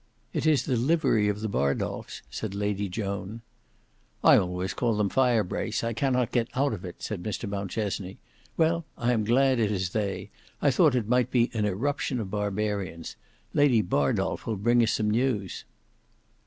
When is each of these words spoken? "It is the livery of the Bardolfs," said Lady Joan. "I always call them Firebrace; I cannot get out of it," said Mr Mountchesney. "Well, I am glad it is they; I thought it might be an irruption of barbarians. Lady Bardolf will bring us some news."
"It 0.33 0.47
is 0.47 0.65
the 0.65 0.75
livery 0.77 1.27
of 1.29 1.41
the 1.41 1.47
Bardolfs," 1.47 2.23
said 2.31 2.55
Lady 2.55 2.89
Joan. 2.89 3.43
"I 4.23 4.35
always 4.35 4.73
call 4.73 4.97
them 4.97 5.09
Firebrace; 5.09 5.83
I 5.83 5.93
cannot 5.93 6.31
get 6.31 6.47
out 6.55 6.73
of 6.73 6.83
it," 6.83 7.03
said 7.03 7.21
Mr 7.21 7.47
Mountchesney. 7.47 8.17
"Well, 8.57 8.83
I 8.97 9.13
am 9.13 9.23
glad 9.23 9.59
it 9.59 9.71
is 9.71 9.91
they; 9.91 10.31
I 10.59 10.71
thought 10.71 10.95
it 10.95 11.07
might 11.07 11.29
be 11.29 11.51
an 11.53 11.65
irruption 11.65 12.19
of 12.19 12.31
barbarians. 12.31 13.15
Lady 13.53 13.83
Bardolf 13.83 14.47
will 14.47 14.57
bring 14.57 14.81
us 14.81 14.91
some 14.93 15.11
news." 15.11 15.65